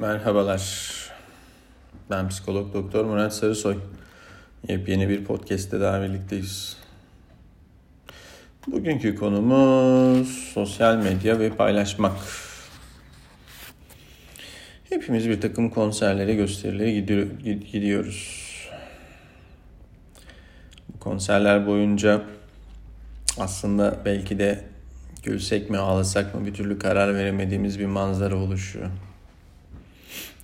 [0.00, 0.62] Merhabalar.
[2.10, 3.76] Ben psikolog doktor Murat Sarısoy.
[4.68, 6.76] Yepyeni bir podcast'te daha birlikteyiz.
[8.66, 12.16] Bugünkü konumuz sosyal medya ve paylaşmak.
[14.88, 16.90] Hepimiz bir takım konserlere, gösterilere
[17.72, 18.50] gidiyoruz.
[20.88, 22.22] Bu konserler boyunca
[23.38, 24.64] aslında belki de
[25.22, 28.90] gülsek mi ağlasak mı bir türlü karar veremediğimiz bir manzara oluşuyor.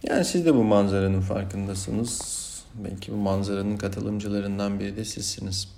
[0.09, 2.45] Yani siz de bu manzaranın farkındasınız.
[2.75, 5.69] Belki bu manzaranın katılımcılarından biri de sizsiniz.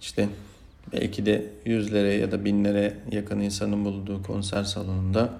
[0.00, 0.28] İşte
[0.92, 5.32] belki de yüzlere ya da binlere yakın insanın bulunduğu konser salonunda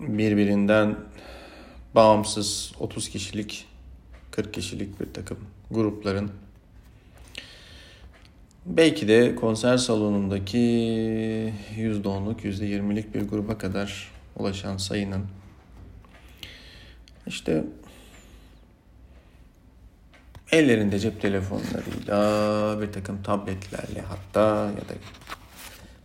[0.00, 0.96] birbirinden
[1.94, 3.66] bağımsız 30 kişilik
[4.30, 5.38] 40 kişilik bir takım
[5.70, 6.30] grupların
[8.66, 10.58] belki de konser salonundaki
[11.76, 15.26] %10'luk %20'lik bir gruba kadar ulaşan sayının
[17.26, 17.64] işte
[20.52, 24.94] ellerinde cep telefonlarıyla bir takım tabletlerle hatta ya da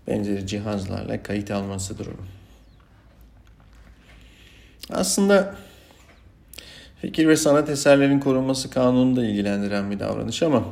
[0.08, 2.26] benzeri cihazlarla kayıt alması durumu.
[4.90, 5.56] Aslında
[7.02, 10.64] fikir ve sanat eserlerinin korunması kanununda ilgilendiren bir davranış ama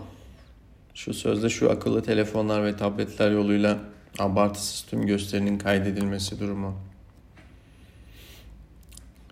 [0.93, 3.77] şu sözde şu akıllı telefonlar ve tabletler yoluyla
[4.19, 6.86] abartısız tüm gösterinin kaydedilmesi durumu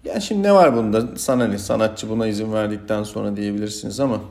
[0.05, 1.17] yani şimdi ne var bunda?
[1.17, 1.57] Sana ne?
[1.57, 4.21] Sanatçı buna izin verdikten sonra diyebilirsiniz ama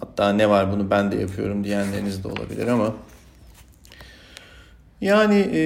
[0.00, 2.94] hatta ne var bunu ben de yapıyorum diyenleriniz de olabilir ama
[5.00, 5.60] yani e,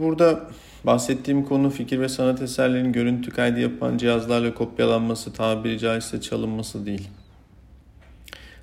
[0.00, 0.40] burada
[0.84, 7.08] bahsettiğim konu fikir ve sanat eserlerinin görüntü kaydı yapan cihazlarla kopyalanması, tabiri caizse çalınması değil.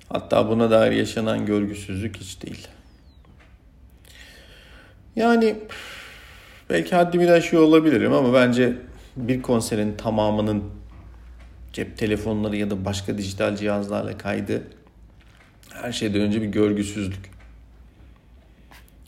[0.08, 2.68] Hatta buna dair yaşanan görgüsüzlük hiç değil.
[5.16, 5.56] Yani
[6.70, 8.76] belki haddimi aşıyor olabilirim ama bence
[9.16, 10.64] bir konserin tamamının
[11.72, 14.62] cep telefonları ya da başka dijital cihazlarla kaydı
[15.72, 17.30] her şeyden önce bir görgüsüzlük.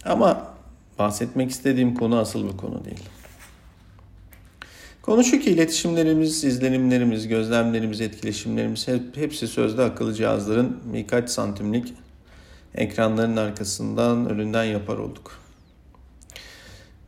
[0.05, 0.55] Ama
[0.99, 3.03] bahsetmek istediğim konu asıl bu konu değil.
[5.03, 11.95] Konu şu ki iletişimlerimiz, izlenimlerimiz, gözlemlerimiz, etkileşimlerimiz hep, hepsi sözde akıllı cihazların birkaç santimlik
[12.75, 15.42] ekranların arkasından önünden yapar olduk.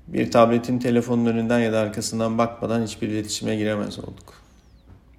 [0.08, 4.34] Bir tabletin telefonun önünden ya da arkasından bakmadan hiçbir iletişime giremez olduk.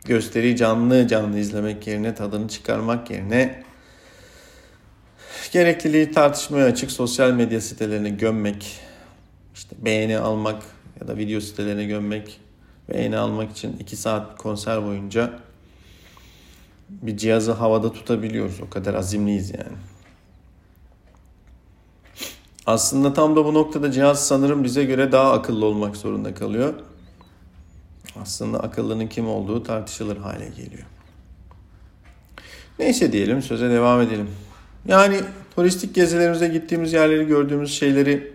[0.06, 3.64] Gösteriyi canlı canlı izlemek yerine tadını çıkarmak yerine
[5.52, 8.80] gerekliliği tartışmaya açık sosyal medya sitelerine gömmek,
[9.54, 10.64] işte beğeni almak
[11.02, 12.40] ya da video sitelerine gömmek,
[12.90, 15.40] beğeni almak için 2 saat konser boyunca
[16.90, 18.62] bir cihazı havada tutabiliyoruz.
[18.62, 19.78] O kadar azimliyiz yani.
[22.68, 26.74] Aslında tam da bu noktada cihaz sanırım bize göre daha akıllı olmak zorunda kalıyor.
[28.22, 30.86] Aslında akıllının kim olduğu tartışılır hale geliyor.
[32.80, 34.30] Neyse diyelim söze devam edelim.
[34.88, 35.22] Yani
[35.56, 38.34] turistik gezilerimize gittiğimiz yerleri gördüğümüz şeyleri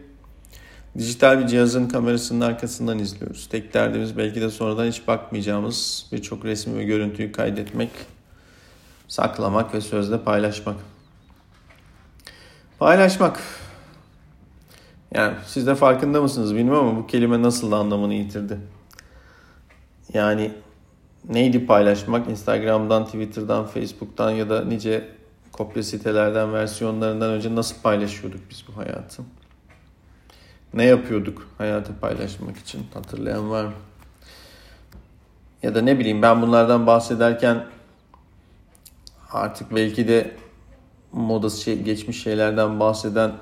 [0.99, 3.49] dijital bir cihazın kamerasının arkasından izliyoruz.
[3.49, 7.91] Tek derdimiz belki de sonradan hiç bakmayacağımız birçok resmi ve görüntüyü kaydetmek,
[9.09, 10.77] saklamak ve sözde paylaşmak.
[12.79, 13.41] Paylaşmak
[15.15, 18.59] yani siz de farkında mısınız bilmiyorum ama bu kelime nasıl anlamını yitirdi.
[20.15, 20.53] Yani
[21.29, 22.29] neydi paylaşmak?
[22.29, 25.09] Instagram'dan, Twitter'dan, Facebook'tan ya da nice
[25.53, 29.23] kopya sitelerden, versiyonlarından önce nasıl paylaşıyorduk biz bu hayatı?
[30.75, 32.87] Ne yapıyorduk hayatı paylaşmak için?
[32.95, 33.73] Hatırlayan var mı?
[35.63, 37.67] Ya da ne bileyim ben bunlardan bahsederken
[39.33, 40.37] artık belki de
[41.13, 43.33] modası şey, geçmiş şeylerden bahseden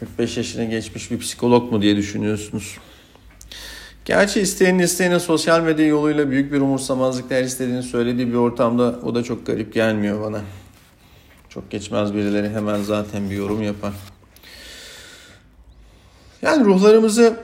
[0.00, 2.78] 45 yaşına geçmiş bir psikolog mu diye düşünüyorsunuz.
[4.04, 9.14] Gerçi isteyenin isteyene sosyal medya yoluyla büyük bir umursamazlıkla her istediğini söylediği bir ortamda o
[9.14, 10.40] da çok garip gelmiyor bana.
[11.48, 13.92] Çok geçmez birileri hemen zaten bir yorum yapar.
[16.42, 17.36] Yani ruhlarımızı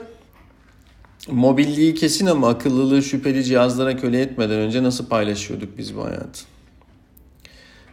[1.27, 6.56] mobilliği kesin ama akıllılığı şüpheli cihazlara köle etmeden önce nasıl paylaşıyorduk biz bu hayatı?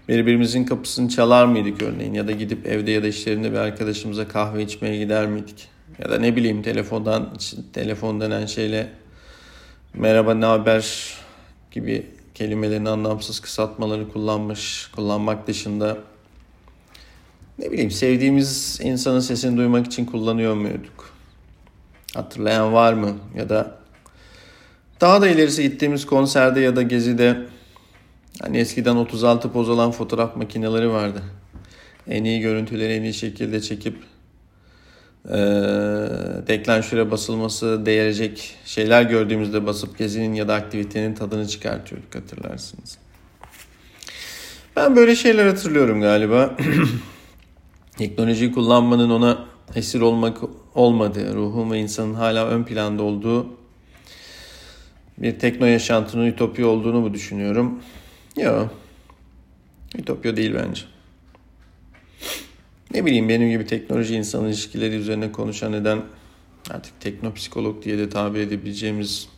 [0.09, 4.63] Birbirimizin kapısını çalar mıydık örneğin ya da gidip evde ya da işlerinde bir arkadaşımıza kahve
[4.63, 5.69] içmeye gider miydik?
[5.99, 7.31] Ya da ne bileyim telefondan
[7.73, 8.89] telefon denen şeyle
[9.95, 11.15] merhaba ne haber
[11.71, 15.99] gibi kelimelerin anlamsız kısaltmaları kullanmış, kullanmak dışında
[17.59, 21.11] ne bileyim sevdiğimiz insanın sesini duymak için kullanıyor muyduk?
[22.15, 23.17] Hatırlayan var mı?
[23.37, 23.79] Ya da
[25.01, 27.37] daha da ilerisi gittiğimiz konserde ya da gezide
[28.41, 31.23] Hani eskiden 36 poz olan fotoğraf makineleri vardı.
[32.09, 33.97] En iyi görüntüleri en iyi şekilde çekip
[35.29, 35.37] e,
[36.47, 42.99] deklanşöre basılması değerecek şeyler gördüğümüzde basıp gezinin ya da aktivitenin tadını çıkartıyorduk hatırlarsınız.
[44.77, 46.57] Ben böyle şeyler hatırlıyorum galiba.
[47.97, 49.45] Teknolojiyi kullanmanın ona
[49.75, 50.39] esir olmak
[50.75, 53.47] olmadığı, ruhun ve insanın hala ön planda olduğu
[55.19, 57.83] bir tekno yaşantının ütopya olduğunu mu düşünüyorum?
[58.37, 58.75] Yok.
[59.99, 60.83] Ütopya değil bence.
[62.95, 66.03] Ne bileyim benim gibi teknoloji insan ilişkileri üzerine konuşan neden
[66.71, 69.29] artık teknopsikolog diye de tabir edebileceğimiz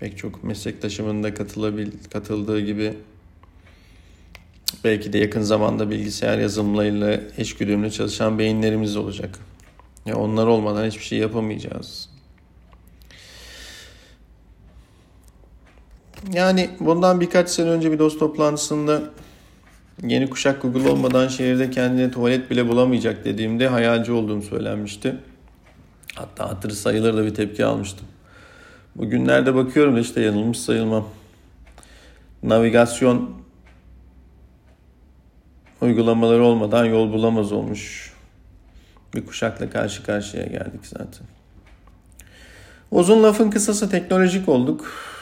[0.00, 2.94] pek çok meslektaşımın da katılabil, katıldığı gibi
[4.84, 9.38] belki de yakın zamanda bilgisayar yazılımlarıyla eşgüdümlü çalışan beyinlerimiz olacak.
[10.06, 12.15] Ya onlar olmadan hiçbir şey yapamayacağız.
[16.36, 19.02] Yani bundan birkaç sene önce bir dost toplantısında
[20.02, 25.16] yeni kuşak Google olmadan şehirde kendine tuvalet bile bulamayacak dediğimde hayalci olduğum söylenmişti.
[26.14, 28.06] Hatta hatırı sayılır da bir tepki almıştım.
[28.96, 31.08] Bugünlerde bakıyorum da işte yanılmış sayılmam.
[32.42, 33.30] Navigasyon
[35.80, 38.12] uygulamaları olmadan yol bulamaz olmuş.
[39.14, 41.26] Bir kuşakla karşı karşıya geldik zaten.
[42.90, 45.15] Uzun lafın kısası teknolojik olduk.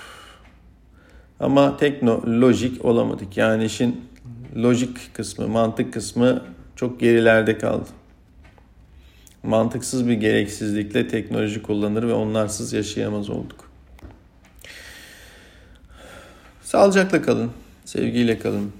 [1.45, 3.37] Ama teknolojik olamadık.
[3.37, 4.05] Yani işin
[4.57, 6.43] lojik kısmı, mantık kısmı
[6.77, 7.89] çok gerilerde kaldı.
[9.43, 13.71] Mantıksız bir gereksizlikle teknoloji kullanır ve onlarsız yaşayamaz olduk.
[16.63, 17.51] Sağlıcakla kalın,
[17.85, 18.73] sevgiyle kalın,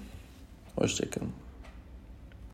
[0.77, 1.44] hoşçakalın.